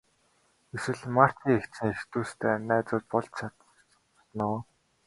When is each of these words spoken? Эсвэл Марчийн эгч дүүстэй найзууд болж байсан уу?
Эсвэл 0.75 1.01
Марчийн 1.17 1.55
эгч 1.59 1.73
дүүстэй 2.11 2.55
найзууд 2.69 3.05
болж 3.11 3.29
байсан 3.39 4.43
уу? 4.47 4.57